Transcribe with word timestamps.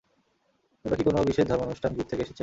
তোমরা 0.85 0.95
কি 0.97 1.03
কোনো 1.03 1.17
বিশেষ 1.29 1.45
ধর্মানুষ্টান 1.47 1.91
গ্রুপ 1.93 2.07
থেকে 2.07 2.23
এসেছে? 2.23 2.39